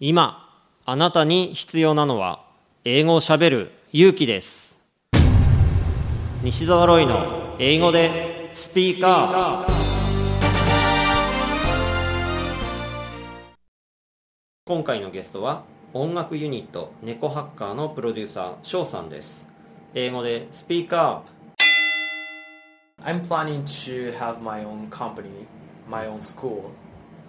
[0.00, 2.44] 今あなたに必要なのは
[2.84, 4.78] 英語をしゃべる勇気です。
[6.40, 9.72] 西澤ロイの英語でスピーカー。
[14.66, 19.48] 今回のゲストは音楽ユニット猫ハッカーのプロデューサー翔さんです。
[19.94, 23.04] 英語でスピーカー。
[23.04, 25.48] I'm planning to have my own company,
[25.90, 26.70] my own school.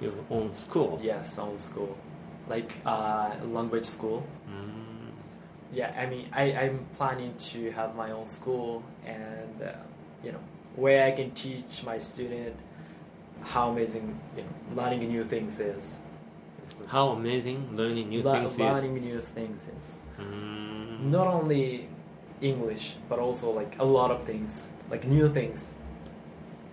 [0.00, 0.98] Your own school?
[1.02, 1.88] Yes, own school,
[2.48, 4.26] like uh, language school.
[5.72, 9.72] Yeah, I mean, I, I'm planning to have my own school, and uh,
[10.22, 10.38] you know,
[10.76, 12.54] where I can teach my student
[13.42, 16.00] how amazing you know learning new things is.
[16.60, 16.86] basically.
[16.86, 21.10] How amazing learning new Le- things is learning new things is Mm.
[21.10, 21.88] not only
[22.40, 25.74] English, but also like a lot of things, like new things.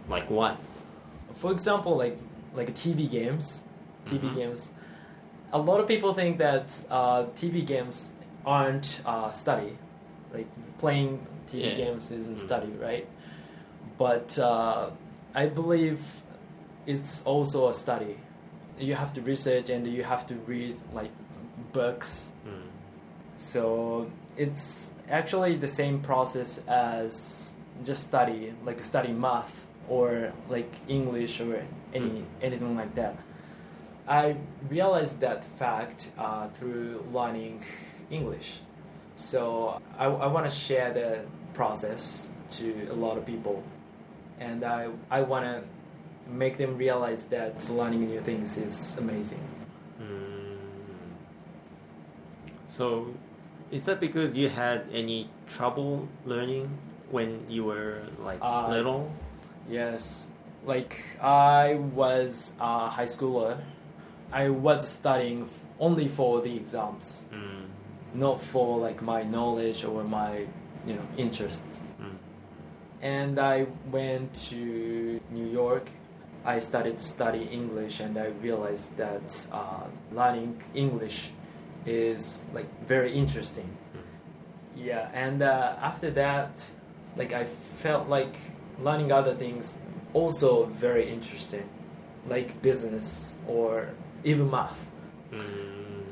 [0.09, 0.57] Like what?
[1.35, 2.17] for example like
[2.53, 3.63] like tv games
[4.05, 4.35] tv Mhm.
[4.35, 4.71] games
[5.53, 8.13] a lot of people think that uh, tv games
[8.45, 9.77] aren't uh, study
[10.33, 11.75] like playing tv Yeah.
[11.83, 12.45] games isn't Mhm.
[12.47, 13.07] study right
[13.97, 14.89] but uh,
[15.35, 15.99] i believe
[16.85, 18.15] it's also a study
[18.79, 21.11] you have to research and you have to read like
[21.73, 22.67] books Mm.
[23.37, 23.61] so
[24.37, 31.63] it's actually the same process as just study, like study math or like English or
[31.93, 32.25] any Mm.
[32.47, 33.15] anything like that.
[34.11, 34.35] I
[34.69, 37.63] realized that fact uh, through learning
[38.09, 38.59] English.
[39.15, 41.21] So I, I want to share the
[41.53, 43.63] process to a lot of people,
[44.37, 45.63] and I I want to
[46.27, 49.43] make them realize that learning new things is amazing.
[50.01, 50.57] Mm.
[52.67, 53.13] So,
[53.71, 56.67] is that because you had any trouble learning
[57.11, 59.07] when you were like Uh, little?
[59.69, 60.31] Yes,
[60.67, 63.55] like I was a high schooler.
[64.31, 67.65] I was studying only for the exams, Mm.
[68.13, 70.45] not for like my knowledge or my
[70.87, 71.81] you know interests.
[71.99, 72.15] Mm.
[73.01, 75.89] And I went to New York.
[76.45, 81.31] I started to study English, and I realized that uh, learning English
[81.85, 83.69] is like very interesting.
[84.75, 86.71] Yeah, and uh, after that,
[87.17, 88.35] like I felt like
[88.83, 89.77] learning other things
[90.13, 91.67] also very interesting,
[92.27, 93.89] like business or
[94.24, 94.88] even math.
[95.32, 96.04] Mm.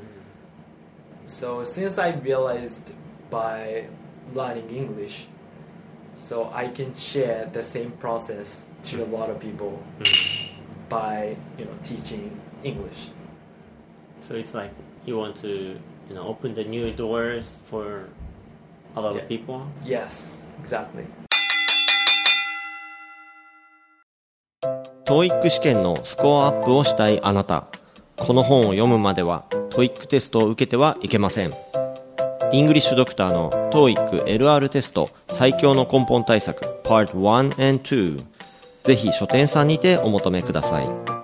[1.25, 2.93] So since I realized
[3.29, 3.87] by
[4.33, 5.27] learning English,
[6.13, 10.55] so I can share the same process to a lot of people Mm.
[10.89, 13.09] by you know teaching English.
[14.21, 14.71] So it's like
[15.05, 15.77] you want to,
[16.09, 18.09] you know, open the new doors for
[18.95, 19.21] a lot Yeah.
[19.23, 19.61] of people.
[19.83, 21.05] Yes, exactly.
[25.05, 27.67] TOEIC 試験のスコアアップをしたいあなた
[28.20, 31.54] この本を読むまでは TOEIC テストを受けてはいけません。
[32.52, 38.22] イングリッシュドクターの TOEIC LR テスト最強の根本対策 Part 1 and 2
[38.82, 41.19] ぜひ書店さんにてお求めください。